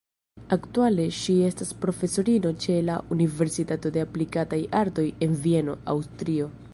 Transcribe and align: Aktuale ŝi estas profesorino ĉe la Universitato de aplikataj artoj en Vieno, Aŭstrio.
Aktuale 0.55 1.03
ŝi 1.17 1.35
estas 1.49 1.73
profesorino 1.83 2.53
ĉe 2.65 2.79
la 2.87 2.95
Universitato 3.17 3.93
de 3.99 4.05
aplikataj 4.07 4.59
artoj 4.83 5.09
en 5.27 5.37
Vieno, 5.45 5.81
Aŭstrio. 5.95 6.53